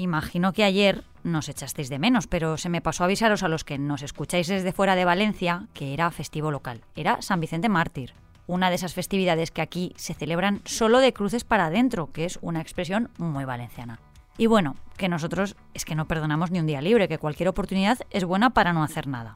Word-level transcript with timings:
Imagino 0.00 0.52
que 0.52 0.64
ayer 0.64 1.04
nos 1.24 1.48
echasteis 1.50 1.90
de 1.90 1.98
menos, 1.98 2.26
pero 2.26 2.56
se 2.56 2.70
me 2.70 2.80
pasó 2.80 3.04
a 3.04 3.06
avisaros 3.06 3.42
a 3.42 3.48
los 3.48 3.64
que 3.64 3.78
nos 3.78 4.02
escucháis 4.02 4.48
desde 4.48 4.72
fuera 4.72 4.96
de 4.96 5.04
Valencia 5.04 5.66
que 5.74 5.92
era 5.92 6.10
festivo 6.10 6.50
local. 6.50 6.80
Era 6.96 7.20
San 7.20 7.38
Vicente 7.40 7.68
Mártir, 7.68 8.14
una 8.46 8.70
de 8.70 8.76
esas 8.76 8.94
festividades 8.94 9.50
que 9.50 9.60
aquí 9.60 9.92
se 9.96 10.14
celebran 10.14 10.62
solo 10.64 11.00
de 11.00 11.12
cruces 11.12 11.44
para 11.44 11.66
adentro, 11.66 12.10
que 12.12 12.24
es 12.24 12.38
una 12.40 12.62
expresión 12.62 13.10
muy 13.18 13.44
valenciana. 13.44 13.98
Y 14.38 14.46
bueno, 14.46 14.74
que 14.96 15.10
nosotros 15.10 15.54
es 15.74 15.84
que 15.84 15.94
no 15.94 16.08
perdonamos 16.08 16.50
ni 16.50 16.60
un 16.60 16.66
día 16.66 16.80
libre, 16.80 17.06
que 17.06 17.18
cualquier 17.18 17.50
oportunidad 17.50 17.98
es 18.08 18.24
buena 18.24 18.50
para 18.50 18.72
no 18.72 18.82
hacer 18.82 19.06
nada. 19.06 19.34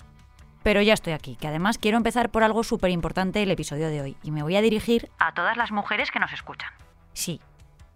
Pero 0.63 0.81
ya 0.81 0.95
estoy 0.95 1.13
aquí, 1.13 1.37
que 1.37 1.47
además 1.47 1.77
quiero 1.77 1.99
empezar 1.99 2.31
por 2.31 2.43
algo 2.43 2.65
súper 2.65 2.91
importante 2.91 3.43
el 3.43 3.51
episodio 3.51 3.89
de 3.89 4.01
hoy, 4.01 4.17
y 4.23 4.31
me 4.31 4.43
voy 4.43 4.57
a 4.57 4.63
dirigir 4.63 5.11
a 5.19 5.35
todas 5.35 5.59
las 5.59 5.73
mujeres 5.73 6.11
que 6.11 6.21
nos 6.21 6.33
escuchan. 6.33 6.71
Sí, 7.15 7.41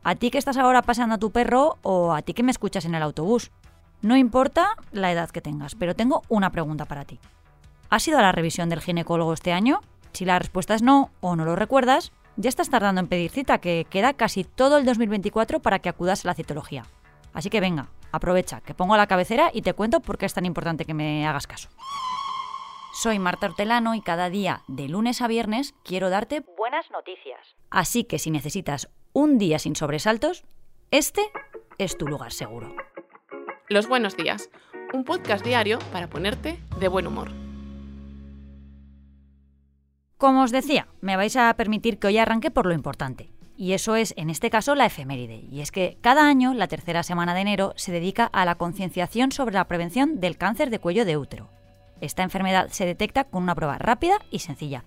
a 0.02 0.14
ti 0.14 0.30
que 0.30 0.38
estás 0.38 0.56
ahora 0.56 0.80
pasando 0.80 1.16
a 1.16 1.18
tu 1.18 1.30
perro 1.30 1.76
o 1.82 2.14
a 2.14 2.22
ti 2.22 2.32
que 2.32 2.42
me 2.42 2.50
escuchas 2.50 2.86
en 2.86 2.94
el 2.94 3.02
autobús. 3.02 3.50
No 4.00 4.16
importa 4.16 4.70
la 4.92 5.12
edad 5.12 5.28
que 5.28 5.40
tengas, 5.40 5.74
pero 5.74 5.94
tengo 5.94 6.22
una 6.28 6.50
pregunta 6.50 6.86
para 6.86 7.04
ti. 7.04 7.18
¿Has 7.90 8.06
ido 8.08 8.18
a 8.18 8.22
la 8.22 8.32
revisión 8.32 8.68
del 8.68 8.80
ginecólogo 8.80 9.32
este 9.32 9.52
año? 9.52 9.80
Si 10.12 10.24
la 10.24 10.38
respuesta 10.38 10.74
es 10.74 10.82
no 10.82 11.10
o 11.20 11.36
no 11.36 11.44
lo 11.44 11.56
recuerdas, 11.56 12.12
ya 12.36 12.48
estás 12.48 12.70
tardando 12.70 13.00
en 13.00 13.08
pedir 13.08 13.30
cita, 13.30 13.58
que 13.58 13.86
queda 13.90 14.14
casi 14.14 14.44
todo 14.44 14.78
el 14.78 14.84
2024 14.84 15.60
para 15.60 15.80
que 15.80 15.88
acudas 15.88 16.24
a 16.24 16.28
la 16.28 16.34
citología. 16.34 16.84
Así 17.34 17.50
que 17.50 17.60
venga, 17.60 17.88
aprovecha, 18.12 18.60
que 18.60 18.74
pongo 18.74 18.96
la 18.96 19.08
cabecera 19.08 19.50
y 19.52 19.62
te 19.62 19.74
cuento 19.74 20.00
por 20.00 20.18
qué 20.18 20.26
es 20.26 20.34
tan 20.34 20.46
importante 20.46 20.84
que 20.84 20.94
me 20.94 21.26
hagas 21.26 21.46
caso. 21.46 21.68
Soy 23.00 23.20
Marta 23.20 23.46
Hortelano 23.46 23.94
y 23.94 24.00
cada 24.00 24.28
día, 24.28 24.64
de 24.66 24.88
lunes 24.88 25.22
a 25.22 25.28
viernes, 25.28 25.72
quiero 25.84 26.10
darte 26.10 26.40
buenas 26.56 26.90
noticias. 26.90 27.38
Así 27.70 28.02
que 28.02 28.18
si 28.18 28.32
necesitas 28.32 28.88
un 29.12 29.38
día 29.38 29.60
sin 29.60 29.76
sobresaltos, 29.76 30.42
este 30.90 31.22
es 31.78 31.96
tu 31.96 32.08
lugar 32.08 32.32
seguro. 32.32 32.74
Los 33.68 33.86
buenos 33.86 34.16
días, 34.16 34.50
un 34.92 35.04
podcast 35.04 35.44
diario 35.44 35.78
para 35.92 36.10
ponerte 36.10 36.58
de 36.80 36.88
buen 36.88 37.06
humor. 37.06 37.30
Como 40.16 40.42
os 40.42 40.50
decía, 40.50 40.88
me 41.00 41.14
vais 41.14 41.36
a 41.36 41.54
permitir 41.54 42.00
que 42.00 42.08
hoy 42.08 42.18
arranque 42.18 42.50
por 42.50 42.66
lo 42.66 42.74
importante. 42.74 43.30
Y 43.56 43.74
eso 43.74 43.94
es, 43.94 44.12
en 44.16 44.28
este 44.28 44.50
caso, 44.50 44.74
la 44.74 44.86
efeméride. 44.86 45.44
Y 45.48 45.60
es 45.60 45.70
que 45.70 45.98
cada 46.00 46.26
año, 46.26 46.52
la 46.52 46.66
tercera 46.66 47.04
semana 47.04 47.34
de 47.34 47.42
enero, 47.42 47.74
se 47.76 47.92
dedica 47.92 48.24
a 48.24 48.44
la 48.44 48.56
concienciación 48.56 49.30
sobre 49.30 49.54
la 49.54 49.68
prevención 49.68 50.18
del 50.18 50.36
cáncer 50.36 50.68
de 50.70 50.80
cuello 50.80 51.04
de 51.04 51.16
útero. 51.16 51.57
Esta 52.00 52.22
enfermedad 52.22 52.68
se 52.70 52.86
detecta 52.86 53.24
con 53.24 53.42
una 53.42 53.54
prueba 53.54 53.78
rápida 53.78 54.18
y 54.30 54.40
sencilla. 54.40 54.84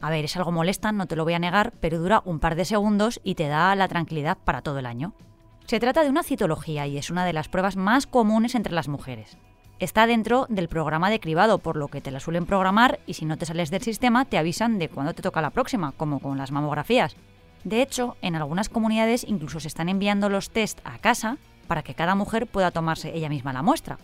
A 0.00 0.10
ver, 0.10 0.24
es 0.24 0.36
algo 0.36 0.52
molesta, 0.52 0.92
no 0.92 1.06
te 1.06 1.16
lo 1.16 1.24
voy 1.24 1.34
a 1.34 1.38
negar, 1.38 1.72
pero 1.80 1.98
dura 1.98 2.22
un 2.24 2.38
par 2.38 2.54
de 2.54 2.64
segundos 2.64 3.20
y 3.24 3.34
te 3.34 3.48
da 3.48 3.74
la 3.74 3.88
tranquilidad 3.88 4.38
para 4.44 4.62
todo 4.62 4.78
el 4.78 4.86
año. 4.86 5.14
Se 5.66 5.80
trata 5.80 6.02
de 6.02 6.10
una 6.10 6.22
citología 6.22 6.86
y 6.86 6.96
es 6.96 7.10
una 7.10 7.24
de 7.24 7.32
las 7.32 7.48
pruebas 7.48 7.76
más 7.76 8.06
comunes 8.06 8.54
entre 8.54 8.72
las 8.72 8.88
mujeres. 8.88 9.36
Está 9.80 10.06
dentro 10.06 10.46
del 10.48 10.68
programa 10.68 11.10
de 11.10 11.20
cribado, 11.20 11.58
por 11.58 11.76
lo 11.76 11.88
que 11.88 12.00
te 12.00 12.10
la 12.10 12.20
suelen 12.20 12.46
programar 12.46 12.98
y 13.06 13.14
si 13.14 13.24
no 13.24 13.36
te 13.36 13.46
sales 13.46 13.70
del 13.70 13.82
sistema 13.82 14.24
te 14.24 14.38
avisan 14.38 14.78
de 14.78 14.88
cuándo 14.88 15.14
te 15.14 15.22
toca 15.22 15.42
la 15.42 15.50
próxima, 15.50 15.92
como 15.92 16.20
con 16.20 16.38
las 16.38 16.50
mamografías. 16.50 17.16
De 17.64 17.82
hecho, 17.82 18.16
en 18.22 18.34
algunas 18.34 18.68
comunidades 18.68 19.24
incluso 19.28 19.60
se 19.60 19.68
están 19.68 19.88
enviando 19.88 20.28
los 20.28 20.50
test 20.50 20.80
a 20.84 20.98
casa 20.98 21.38
para 21.66 21.82
que 21.82 21.94
cada 21.94 22.14
mujer 22.14 22.46
pueda 22.46 22.70
tomarse 22.70 23.14
ella 23.14 23.28
misma 23.28 23.52
la 23.52 23.62
muestra. 23.62 23.98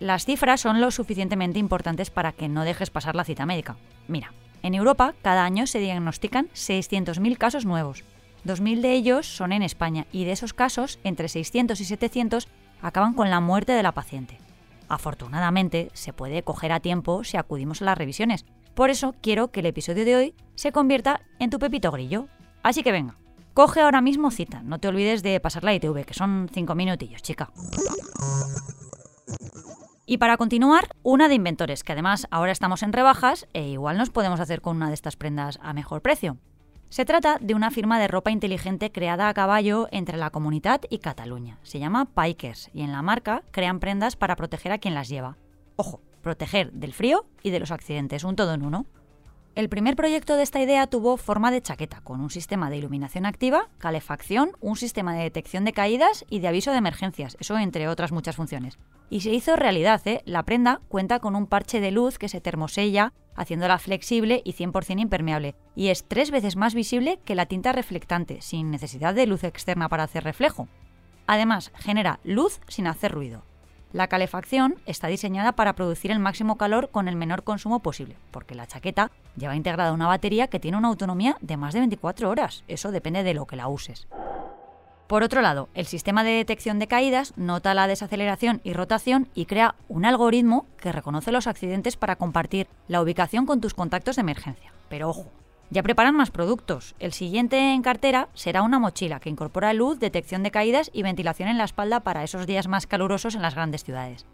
Las 0.00 0.24
cifras 0.24 0.60
son 0.60 0.80
lo 0.80 0.90
suficientemente 0.90 1.58
importantes 1.58 2.10
para 2.10 2.32
que 2.32 2.48
no 2.48 2.64
dejes 2.64 2.90
pasar 2.90 3.16
la 3.16 3.24
cita 3.24 3.46
médica. 3.46 3.76
Mira, 4.08 4.32
en 4.62 4.74
Europa 4.74 5.14
cada 5.22 5.44
año 5.44 5.66
se 5.66 5.78
diagnostican 5.78 6.48
600.000 6.48 7.36
casos 7.38 7.64
nuevos. 7.64 8.04
2.000 8.44 8.80
de 8.80 8.92
ellos 8.92 9.26
son 9.26 9.52
en 9.52 9.62
España 9.62 10.06
y 10.12 10.24
de 10.24 10.32
esos 10.32 10.54
casos, 10.54 10.98
entre 11.04 11.28
600 11.28 11.80
y 11.80 11.84
700 11.84 12.48
acaban 12.82 13.14
con 13.14 13.30
la 13.30 13.40
muerte 13.40 13.72
de 13.72 13.82
la 13.82 13.92
paciente. 13.92 14.38
Afortunadamente, 14.88 15.90
se 15.94 16.12
puede 16.12 16.42
coger 16.42 16.72
a 16.72 16.80
tiempo 16.80 17.24
si 17.24 17.36
acudimos 17.36 17.82
a 17.82 17.86
las 17.86 17.98
revisiones. 17.98 18.44
Por 18.74 18.90
eso 18.90 19.14
quiero 19.20 19.50
que 19.50 19.60
el 19.60 19.66
episodio 19.66 20.04
de 20.04 20.16
hoy 20.16 20.34
se 20.54 20.70
convierta 20.70 21.22
en 21.40 21.50
tu 21.50 21.58
pepito 21.58 21.90
grillo, 21.90 22.28
Así 22.66 22.82
que 22.82 22.90
venga, 22.90 23.14
coge 23.54 23.80
ahora 23.80 24.00
mismo 24.00 24.32
cita. 24.32 24.60
No 24.64 24.80
te 24.80 24.88
olvides 24.88 25.22
de 25.22 25.38
pasar 25.38 25.62
la 25.62 25.72
ITV, 25.72 26.04
que 26.04 26.14
son 26.14 26.50
cinco 26.52 26.74
minutillos, 26.74 27.22
chica. 27.22 27.52
Y 30.08 30.18
para 30.18 30.36
continuar, 30.36 30.94
una 31.02 31.28
de 31.28 31.34
inventores, 31.34 31.82
que 31.82 31.90
además 31.90 32.28
ahora 32.30 32.52
estamos 32.52 32.84
en 32.84 32.92
rebajas 32.92 33.48
e 33.52 33.70
igual 33.70 33.98
nos 33.98 34.10
podemos 34.10 34.38
hacer 34.38 34.60
con 34.60 34.76
una 34.76 34.86
de 34.86 34.94
estas 34.94 35.16
prendas 35.16 35.58
a 35.60 35.72
mejor 35.72 36.00
precio. 36.00 36.36
Se 36.90 37.04
trata 37.04 37.38
de 37.40 37.54
una 37.54 37.72
firma 37.72 37.98
de 37.98 38.06
ropa 38.06 38.30
inteligente 38.30 38.92
creada 38.92 39.28
a 39.28 39.34
caballo 39.34 39.88
entre 39.90 40.16
la 40.16 40.30
comunidad 40.30 40.80
y 40.90 40.98
Cataluña. 40.98 41.58
Se 41.64 41.80
llama 41.80 42.04
Pikers 42.04 42.70
y 42.72 42.82
en 42.82 42.92
la 42.92 43.02
marca 43.02 43.42
crean 43.50 43.80
prendas 43.80 44.14
para 44.14 44.36
proteger 44.36 44.70
a 44.70 44.78
quien 44.78 44.94
las 44.94 45.08
lleva. 45.08 45.38
Ojo, 45.74 46.00
proteger 46.22 46.70
del 46.70 46.92
frío 46.92 47.26
y 47.42 47.50
de 47.50 47.58
los 47.58 47.72
accidentes, 47.72 48.22
un 48.22 48.36
todo 48.36 48.54
en 48.54 48.64
uno. 48.64 48.86
El 49.56 49.70
primer 49.70 49.96
proyecto 49.96 50.36
de 50.36 50.42
esta 50.42 50.60
idea 50.60 50.86
tuvo 50.86 51.16
forma 51.16 51.50
de 51.50 51.62
chaqueta, 51.62 52.02
con 52.02 52.20
un 52.20 52.28
sistema 52.28 52.68
de 52.68 52.76
iluminación 52.76 53.24
activa, 53.24 53.70
calefacción, 53.78 54.50
un 54.60 54.76
sistema 54.76 55.14
de 55.14 55.22
detección 55.22 55.64
de 55.64 55.72
caídas 55.72 56.26
y 56.28 56.40
de 56.40 56.48
aviso 56.48 56.72
de 56.72 56.76
emergencias, 56.76 57.38
eso 57.40 57.56
entre 57.56 57.88
otras 57.88 58.12
muchas 58.12 58.36
funciones. 58.36 58.78
Y 59.08 59.22
se 59.22 59.30
hizo 59.30 59.56
realidad, 59.56 60.02
¿eh? 60.04 60.20
La 60.26 60.42
prenda 60.42 60.82
cuenta 60.88 61.20
con 61.20 61.34
un 61.34 61.46
parche 61.46 61.80
de 61.80 61.90
luz 61.90 62.18
que 62.18 62.28
se 62.28 62.42
termosella, 62.42 63.14
haciéndola 63.34 63.78
flexible 63.78 64.42
y 64.44 64.52
100% 64.52 65.00
impermeable, 65.00 65.54
y 65.74 65.88
es 65.88 66.04
tres 66.06 66.30
veces 66.30 66.56
más 66.56 66.74
visible 66.74 67.18
que 67.24 67.34
la 67.34 67.46
tinta 67.46 67.72
reflectante, 67.72 68.42
sin 68.42 68.70
necesidad 68.70 69.14
de 69.14 69.26
luz 69.26 69.42
externa 69.42 69.88
para 69.88 70.02
hacer 70.02 70.22
reflejo. 70.22 70.68
Además, 71.26 71.72
genera 71.76 72.20
luz 72.24 72.60
sin 72.68 72.86
hacer 72.88 73.12
ruido. 73.12 73.42
La 73.96 74.08
calefacción 74.08 74.74
está 74.84 75.06
diseñada 75.06 75.52
para 75.52 75.72
producir 75.72 76.10
el 76.10 76.18
máximo 76.18 76.58
calor 76.58 76.90
con 76.90 77.08
el 77.08 77.16
menor 77.16 77.44
consumo 77.44 77.80
posible, 77.80 78.18
porque 78.30 78.54
la 78.54 78.66
chaqueta 78.66 79.10
lleva 79.38 79.56
integrada 79.56 79.94
una 79.94 80.06
batería 80.06 80.48
que 80.48 80.60
tiene 80.60 80.76
una 80.76 80.88
autonomía 80.88 81.38
de 81.40 81.56
más 81.56 81.72
de 81.72 81.80
24 81.80 82.28
horas. 82.28 82.62
Eso 82.68 82.90
depende 82.90 83.22
de 83.22 83.32
lo 83.32 83.46
que 83.46 83.56
la 83.56 83.68
uses. 83.68 84.06
Por 85.06 85.22
otro 85.22 85.40
lado, 85.40 85.70
el 85.72 85.86
sistema 85.86 86.24
de 86.24 86.32
detección 86.32 86.78
de 86.78 86.88
caídas 86.88 87.32
nota 87.36 87.72
la 87.72 87.86
desaceleración 87.86 88.60
y 88.64 88.74
rotación 88.74 89.28
y 89.34 89.46
crea 89.46 89.76
un 89.88 90.04
algoritmo 90.04 90.66
que 90.76 90.92
reconoce 90.92 91.32
los 91.32 91.46
accidentes 91.46 91.96
para 91.96 92.16
compartir 92.16 92.68
la 92.88 93.00
ubicación 93.00 93.46
con 93.46 93.62
tus 93.62 93.72
contactos 93.72 94.16
de 94.16 94.20
emergencia. 94.20 94.74
Pero 94.90 95.08
ojo, 95.08 95.32
ya 95.70 95.82
preparan 95.82 96.14
más 96.14 96.30
productos. 96.30 96.94
El 96.98 97.12
siguiente 97.12 97.72
en 97.72 97.82
cartera 97.82 98.28
será 98.34 98.62
una 98.62 98.78
mochila 98.78 99.20
que 99.20 99.30
incorpora 99.30 99.72
luz, 99.72 99.98
detección 99.98 100.42
de 100.42 100.50
caídas 100.50 100.90
y 100.92 101.02
ventilación 101.02 101.48
en 101.48 101.58
la 101.58 101.64
espalda 101.64 102.00
para 102.00 102.24
esos 102.24 102.46
días 102.46 102.68
más 102.68 102.86
calurosos 102.86 103.34
en 103.34 103.42
las 103.42 103.54
grandes 103.54 103.84
ciudades. 103.84 104.26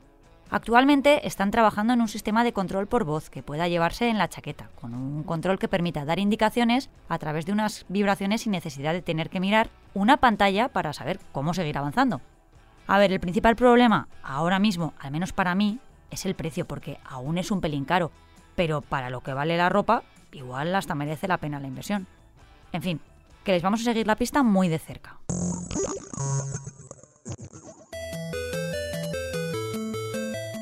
Actualmente 0.50 1.26
están 1.26 1.50
trabajando 1.50 1.94
en 1.94 2.02
un 2.02 2.08
sistema 2.08 2.44
de 2.44 2.52
control 2.52 2.86
por 2.86 3.04
voz 3.04 3.30
que 3.30 3.42
pueda 3.42 3.68
llevarse 3.68 4.10
en 4.10 4.18
la 4.18 4.28
chaqueta, 4.28 4.68
con 4.78 4.92
un 4.92 5.22
control 5.22 5.58
que 5.58 5.66
permita 5.66 6.04
dar 6.04 6.18
indicaciones 6.18 6.90
a 7.08 7.18
través 7.18 7.46
de 7.46 7.52
unas 7.52 7.86
vibraciones 7.88 8.42
sin 8.42 8.52
necesidad 8.52 8.92
de 8.92 9.00
tener 9.00 9.30
que 9.30 9.40
mirar 9.40 9.70
una 9.94 10.18
pantalla 10.18 10.68
para 10.68 10.92
saber 10.92 11.18
cómo 11.32 11.54
seguir 11.54 11.78
avanzando. 11.78 12.20
A 12.86 12.98
ver, 12.98 13.12
el 13.12 13.20
principal 13.20 13.56
problema 13.56 14.08
ahora 14.22 14.58
mismo, 14.58 14.92
al 14.98 15.10
menos 15.10 15.32
para 15.32 15.54
mí, 15.54 15.78
es 16.10 16.26
el 16.26 16.34
precio, 16.34 16.66
porque 16.66 16.98
aún 17.02 17.38
es 17.38 17.50
un 17.50 17.62
pelín 17.62 17.86
caro, 17.86 18.10
pero 18.54 18.80
para 18.80 19.10
lo 19.10 19.20
que 19.20 19.34
vale 19.34 19.56
la 19.56 19.68
ropa, 19.68 20.02
igual 20.32 20.74
hasta 20.74 20.94
merece 20.94 21.28
la 21.28 21.38
pena 21.38 21.60
la 21.60 21.66
inversión. 21.66 22.06
En 22.72 22.82
fin, 22.82 23.00
que 23.44 23.52
les 23.52 23.62
vamos 23.62 23.80
a 23.80 23.84
seguir 23.84 24.06
la 24.06 24.16
pista 24.16 24.42
muy 24.42 24.68
de 24.68 24.78
cerca. 24.78 25.18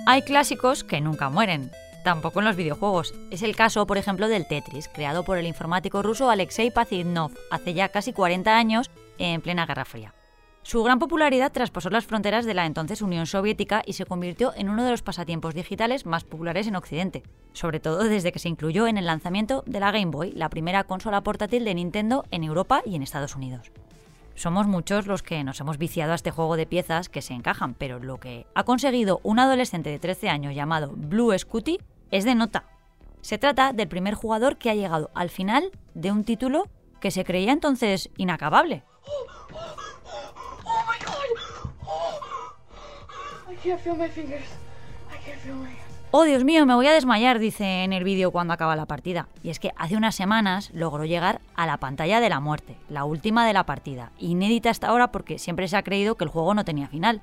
Hay 0.06 0.22
clásicos 0.22 0.82
que 0.82 1.00
nunca 1.00 1.30
mueren, 1.30 1.70
tampoco 2.02 2.40
en 2.40 2.46
los 2.46 2.56
videojuegos. 2.56 3.14
Es 3.30 3.42
el 3.42 3.54
caso, 3.54 3.86
por 3.86 3.96
ejemplo, 3.96 4.26
del 4.26 4.46
Tetris, 4.46 4.88
creado 4.88 5.24
por 5.24 5.38
el 5.38 5.46
informático 5.46 6.02
ruso 6.02 6.30
Alexei 6.30 6.70
Pazidnov 6.70 7.30
hace 7.50 7.74
ya 7.74 7.90
casi 7.90 8.12
40 8.12 8.56
años 8.56 8.90
en 9.18 9.40
plena 9.40 9.66
Guerra 9.66 9.84
Fría. 9.84 10.12
Su 10.62 10.82
gran 10.82 10.98
popularidad 10.98 11.52
traspasó 11.52 11.88
las 11.88 12.04
fronteras 12.04 12.44
de 12.44 12.54
la 12.54 12.66
entonces 12.66 13.00
Unión 13.00 13.26
Soviética 13.26 13.82
y 13.86 13.94
se 13.94 14.04
convirtió 14.04 14.52
en 14.54 14.68
uno 14.68 14.84
de 14.84 14.90
los 14.90 15.02
pasatiempos 15.02 15.54
digitales 15.54 16.04
más 16.04 16.24
populares 16.24 16.66
en 16.66 16.76
Occidente, 16.76 17.22
sobre 17.54 17.80
todo 17.80 18.04
desde 18.04 18.30
que 18.30 18.38
se 18.38 18.50
incluyó 18.50 18.86
en 18.86 18.98
el 18.98 19.06
lanzamiento 19.06 19.64
de 19.66 19.80
la 19.80 19.90
Game 19.90 20.10
Boy, 20.10 20.32
la 20.32 20.50
primera 20.50 20.84
consola 20.84 21.22
portátil 21.22 21.64
de 21.64 21.74
Nintendo 21.74 22.24
en 22.30 22.44
Europa 22.44 22.82
y 22.84 22.94
en 22.94 23.02
Estados 23.02 23.36
Unidos. 23.36 23.72
Somos 24.34 24.66
muchos 24.66 25.06
los 25.06 25.22
que 25.22 25.42
nos 25.44 25.60
hemos 25.60 25.78
viciado 25.78 26.12
a 26.12 26.14
este 26.14 26.30
juego 26.30 26.56
de 26.56 26.66
piezas 26.66 27.08
que 27.08 27.22
se 27.22 27.34
encajan, 27.34 27.74
pero 27.74 27.98
lo 27.98 28.18
que 28.18 28.46
ha 28.54 28.64
conseguido 28.64 29.20
un 29.22 29.38
adolescente 29.38 29.90
de 29.90 29.98
13 29.98 30.28
años 30.28 30.54
llamado 30.54 30.92
Blue 30.94 31.36
Scooty 31.36 31.78
es 32.10 32.24
de 32.24 32.34
nota. 32.34 32.64
Se 33.22 33.38
trata 33.38 33.72
del 33.72 33.88
primer 33.88 34.14
jugador 34.14 34.56
que 34.56 34.70
ha 34.70 34.74
llegado 34.74 35.10
al 35.14 35.30
final 35.30 35.70
de 35.94 36.12
un 36.12 36.24
título 36.24 36.68
que 37.00 37.10
se 37.10 37.24
creía 37.24 37.52
entonces 37.52 38.10
inacabable. 38.16 38.84
Oh, 46.12 46.24
Dios 46.24 46.42
mío, 46.42 46.66
me 46.66 46.74
voy 46.74 46.88
a 46.88 46.92
desmayar, 46.92 47.38
dice 47.38 47.84
en 47.84 47.92
el 47.92 48.02
vídeo 48.02 48.32
cuando 48.32 48.52
acaba 48.52 48.74
la 48.74 48.86
partida. 48.86 49.28
Y 49.44 49.50
es 49.50 49.60
que 49.60 49.70
hace 49.76 49.96
unas 49.96 50.16
semanas 50.16 50.70
logró 50.74 51.04
llegar 51.04 51.40
a 51.54 51.66
la 51.66 51.76
pantalla 51.76 52.20
de 52.20 52.28
la 52.28 52.40
muerte, 52.40 52.76
la 52.88 53.04
última 53.04 53.46
de 53.46 53.52
la 53.52 53.64
partida, 53.64 54.10
inédita 54.18 54.70
hasta 54.70 54.88
ahora 54.88 55.12
porque 55.12 55.38
siempre 55.38 55.68
se 55.68 55.76
ha 55.76 55.84
creído 55.84 56.16
que 56.16 56.24
el 56.24 56.30
juego 56.30 56.52
no 56.52 56.64
tenía 56.64 56.88
final. 56.88 57.22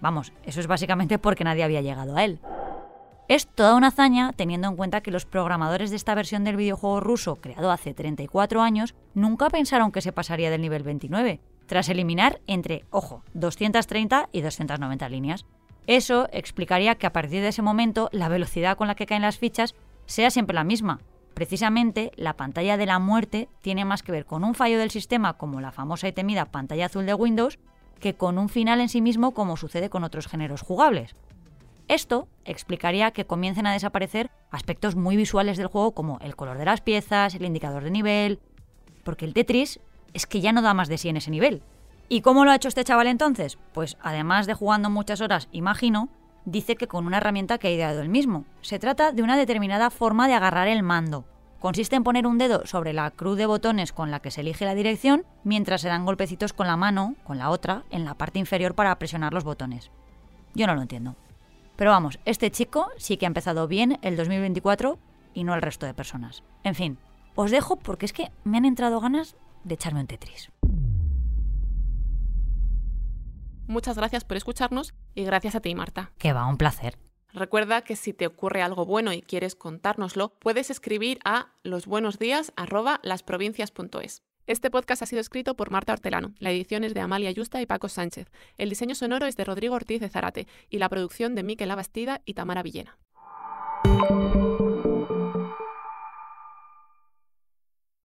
Vamos, 0.00 0.32
eso 0.44 0.60
es 0.60 0.68
básicamente 0.68 1.18
porque 1.18 1.42
nadie 1.42 1.64
había 1.64 1.82
llegado 1.82 2.16
a 2.16 2.24
él. 2.24 2.38
Es 3.26 3.48
toda 3.48 3.74
una 3.74 3.88
hazaña 3.88 4.32
teniendo 4.32 4.68
en 4.68 4.76
cuenta 4.76 5.00
que 5.00 5.10
los 5.10 5.26
programadores 5.26 5.90
de 5.90 5.96
esta 5.96 6.14
versión 6.14 6.44
del 6.44 6.56
videojuego 6.56 7.00
ruso, 7.00 7.36
creado 7.36 7.70
hace 7.72 7.94
34 7.94 8.62
años, 8.62 8.94
nunca 9.14 9.50
pensaron 9.50 9.92
que 9.92 10.02
se 10.02 10.12
pasaría 10.12 10.50
del 10.50 10.62
nivel 10.62 10.82
29, 10.82 11.40
tras 11.66 11.88
eliminar 11.88 12.40
entre, 12.46 12.84
ojo, 12.90 13.22
230 13.34 14.28
y 14.32 14.40
290 14.40 15.08
líneas. 15.08 15.46
Eso 15.86 16.28
explicaría 16.32 16.94
que 16.94 17.06
a 17.06 17.12
partir 17.12 17.42
de 17.42 17.48
ese 17.48 17.62
momento 17.62 18.08
la 18.12 18.28
velocidad 18.28 18.76
con 18.76 18.88
la 18.88 18.94
que 18.94 19.06
caen 19.06 19.22
las 19.22 19.38
fichas 19.38 19.74
sea 20.06 20.30
siempre 20.30 20.54
la 20.54 20.64
misma. 20.64 21.00
Precisamente, 21.34 22.12
la 22.16 22.36
pantalla 22.36 22.76
de 22.76 22.86
la 22.86 22.98
muerte 22.98 23.48
tiene 23.62 23.84
más 23.84 24.02
que 24.02 24.12
ver 24.12 24.26
con 24.26 24.44
un 24.44 24.54
fallo 24.54 24.78
del 24.78 24.90
sistema 24.90 25.34
como 25.34 25.60
la 25.60 25.72
famosa 25.72 26.08
y 26.08 26.12
temida 26.12 26.44
pantalla 26.44 26.86
azul 26.86 27.06
de 27.06 27.14
Windows 27.14 27.58
que 28.00 28.14
con 28.14 28.38
un 28.38 28.48
final 28.48 28.80
en 28.80 28.88
sí 28.88 29.00
mismo 29.00 29.32
como 29.32 29.56
sucede 29.56 29.90
con 29.90 30.04
otros 30.04 30.26
géneros 30.26 30.62
jugables. 30.62 31.14
Esto 31.88 32.28
explicaría 32.44 33.10
que 33.10 33.26
comiencen 33.26 33.66
a 33.66 33.72
desaparecer 33.72 34.30
aspectos 34.50 34.96
muy 34.96 35.16
visuales 35.16 35.56
del 35.56 35.66
juego 35.66 35.92
como 35.92 36.18
el 36.20 36.36
color 36.36 36.56
de 36.58 36.64
las 36.64 36.80
piezas, 36.80 37.34
el 37.34 37.44
indicador 37.44 37.84
de 37.84 37.90
nivel, 37.90 38.40
porque 39.02 39.24
el 39.24 39.34
Tetris 39.34 39.80
es 40.14 40.26
que 40.26 40.40
ya 40.40 40.52
no 40.52 40.62
da 40.62 40.74
más 40.74 40.88
de 40.88 40.98
sí 40.98 41.08
en 41.08 41.16
ese 41.16 41.30
nivel. 41.30 41.62
¿Y 42.12 42.22
cómo 42.22 42.44
lo 42.44 42.50
ha 42.50 42.56
hecho 42.56 42.66
este 42.66 42.82
chaval 42.82 43.06
entonces? 43.06 43.56
Pues 43.72 43.96
además 44.02 44.48
de 44.48 44.54
jugando 44.54 44.90
muchas 44.90 45.20
horas, 45.20 45.46
imagino, 45.52 46.08
dice 46.44 46.74
que 46.74 46.88
con 46.88 47.06
una 47.06 47.18
herramienta 47.18 47.56
que 47.58 47.68
ha 47.68 47.70
ideado 47.70 48.00
él 48.00 48.08
mismo. 48.08 48.46
Se 48.62 48.80
trata 48.80 49.12
de 49.12 49.22
una 49.22 49.36
determinada 49.36 49.90
forma 49.90 50.26
de 50.26 50.34
agarrar 50.34 50.66
el 50.66 50.82
mando. 50.82 51.24
Consiste 51.60 51.94
en 51.94 52.02
poner 52.02 52.26
un 52.26 52.36
dedo 52.36 52.66
sobre 52.66 52.92
la 52.94 53.12
cruz 53.12 53.36
de 53.38 53.46
botones 53.46 53.92
con 53.92 54.10
la 54.10 54.18
que 54.18 54.32
se 54.32 54.40
elige 54.40 54.64
la 54.64 54.74
dirección, 54.74 55.24
mientras 55.44 55.82
se 55.82 55.88
dan 55.88 56.04
golpecitos 56.04 56.52
con 56.52 56.66
la 56.66 56.76
mano, 56.76 57.14
con 57.22 57.38
la 57.38 57.48
otra, 57.48 57.84
en 57.90 58.04
la 58.04 58.14
parte 58.14 58.40
inferior 58.40 58.74
para 58.74 58.98
presionar 58.98 59.32
los 59.32 59.44
botones. 59.44 59.92
Yo 60.52 60.66
no 60.66 60.74
lo 60.74 60.82
entiendo. 60.82 61.14
Pero 61.76 61.92
vamos, 61.92 62.18
este 62.24 62.50
chico 62.50 62.88
sí 62.96 63.18
que 63.18 63.26
ha 63.26 63.28
empezado 63.28 63.68
bien 63.68 64.00
el 64.02 64.16
2024 64.16 64.98
y 65.32 65.44
no 65.44 65.54
el 65.54 65.62
resto 65.62 65.86
de 65.86 65.94
personas. 65.94 66.42
En 66.64 66.74
fin, 66.74 66.98
os 67.36 67.52
dejo 67.52 67.76
porque 67.76 68.06
es 68.06 68.12
que 68.12 68.32
me 68.42 68.58
han 68.58 68.64
entrado 68.64 68.98
ganas 68.98 69.36
de 69.62 69.74
echarme 69.74 70.00
un 70.00 70.08
Tetris. 70.08 70.50
Muchas 73.70 73.96
gracias 73.96 74.24
por 74.24 74.36
escucharnos 74.36 74.92
y 75.14 75.22
gracias 75.22 75.54
a 75.54 75.60
ti, 75.60 75.72
Marta. 75.76 76.10
Que 76.18 76.32
va, 76.32 76.44
un 76.46 76.56
placer. 76.56 76.98
Recuerda 77.32 77.82
que 77.82 77.94
si 77.94 78.12
te 78.12 78.26
ocurre 78.26 78.62
algo 78.62 78.84
bueno 78.84 79.12
y 79.12 79.22
quieres 79.22 79.54
contárnoslo, 79.54 80.34
puedes 80.40 80.70
escribir 80.70 81.20
a 81.24 81.52
losbuenosdías@lasprovincias.es. 81.62 84.24
Este 84.48 84.72
podcast 84.72 85.02
ha 85.02 85.06
sido 85.06 85.20
escrito 85.20 85.54
por 85.54 85.70
Marta 85.70 85.92
Hortelano, 85.92 86.34
la 86.40 86.50
edición 86.50 86.82
es 86.82 86.94
de 86.94 87.00
Amalia 87.00 87.30
Yusta 87.30 87.62
y 87.62 87.66
Paco 87.66 87.88
Sánchez, 87.88 88.32
el 88.58 88.70
diseño 88.70 88.96
sonoro 88.96 89.26
es 89.26 89.36
de 89.36 89.44
Rodrigo 89.44 89.76
Ortiz 89.76 90.00
de 90.00 90.08
Zarate 90.08 90.48
y 90.68 90.78
la 90.78 90.88
producción 90.88 91.36
de 91.36 91.44
Miquel 91.44 91.70
Abastida 91.70 92.22
y 92.24 92.34
Tamara 92.34 92.64
Villena. 92.64 92.98